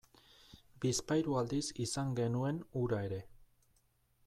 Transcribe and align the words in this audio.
Bizpahiru 0.85 1.35
aldiz 1.41 1.61
izan 1.85 2.17
genuen 2.21 2.59
hura 2.81 3.05
ere. 3.11 3.21